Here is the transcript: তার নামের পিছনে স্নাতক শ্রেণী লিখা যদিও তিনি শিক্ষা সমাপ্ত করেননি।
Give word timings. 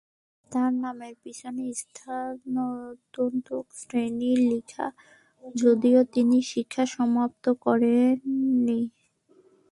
তার 0.51 0.71
নামের 0.83 1.13
পিছনে 1.23 1.65
স্নাতক 1.79 3.33
শ্রেণী 3.79 4.31
লিখা 4.49 4.87
যদিও 5.55 5.99
তিনি 6.13 6.37
শিক্ষা 6.51 6.83
সমাপ্ত 6.95 7.45
করেননি। 7.65 8.79